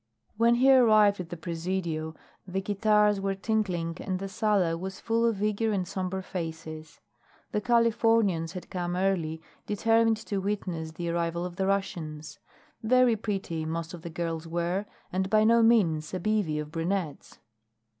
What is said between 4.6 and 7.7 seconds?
was full of eager and somber faces. The